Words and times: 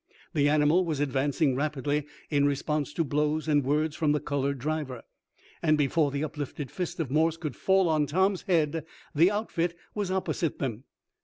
The 0.33 0.49
animal 0.49 0.83
was 0.83 0.99
advancing 0.99 1.55
rapidly, 1.55 2.07
in 2.31 2.45
response 2.47 2.91
to 2.93 3.03
blows 3.03 3.47
and 3.47 3.63
words 3.63 3.95
from 3.95 4.13
the 4.13 4.19
colored 4.19 4.57
driver, 4.57 5.03
and, 5.61 5.77
before 5.77 6.09
the 6.09 6.23
uplifted 6.23 6.71
fist 6.71 6.99
of 6.99 7.11
Morse 7.11 7.37
could 7.37 7.55
fall 7.55 7.87
on 7.87 8.07
Tom's 8.07 8.41
head, 8.47 8.83
the 9.13 9.29
outfit 9.29 9.75
was 9.93 10.09
opposite 10.09 10.57
them. 10.57 10.85